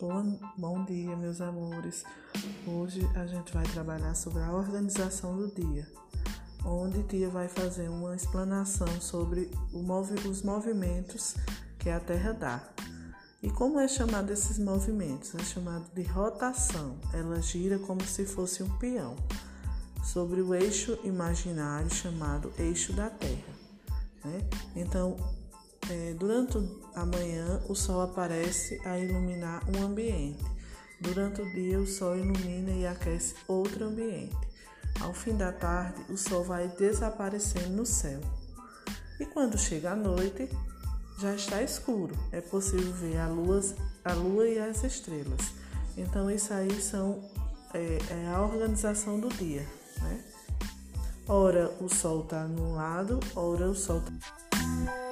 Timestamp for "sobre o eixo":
20.04-20.96